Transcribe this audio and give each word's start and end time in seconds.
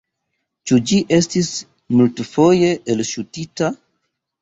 Ĉu 0.71 0.79
ĝi 0.91 1.01
estis 1.19 1.51
multfoje 1.99 2.75
elŝutita? 2.97 3.75